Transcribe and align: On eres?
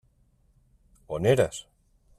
On 1.17 1.29
eres? 1.35 1.61